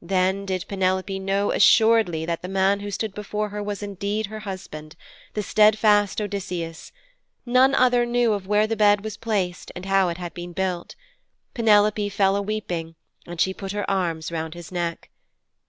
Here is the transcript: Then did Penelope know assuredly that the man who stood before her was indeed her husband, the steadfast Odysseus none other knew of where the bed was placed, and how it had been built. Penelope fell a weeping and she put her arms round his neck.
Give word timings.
Then 0.00 0.46
did 0.46 0.64
Penelope 0.68 1.18
know 1.18 1.50
assuredly 1.50 2.24
that 2.24 2.40
the 2.40 2.46
man 2.46 2.78
who 2.78 2.90
stood 2.92 3.12
before 3.12 3.48
her 3.48 3.60
was 3.60 3.82
indeed 3.82 4.26
her 4.26 4.38
husband, 4.46 4.94
the 5.34 5.42
steadfast 5.42 6.20
Odysseus 6.20 6.92
none 7.44 7.74
other 7.74 8.06
knew 8.06 8.32
of 8.32 8.46
where 8.46 8.68
the 8.68 8.76
bed 8.76 9.02
was 9.02 9.16
placed, 9.16 9.72
and 9.74 9.86
how 9.86 10.08
it 10.08 10.18
had 10.18 10.34
been 10.34 10.52
built. 10.52 10.94
Penelope 11.52 12.08
fell 12.10 12.36
a 12.36 12.42
weeping 12.42 12.94
and 13.26 13.40
she 13.40 13.52
put 13.52 13.72
her 13.72 13.90
arms 13.90 14.30
round 14.30 14.54
his 14.54 14.70
neck. 14.70 15.10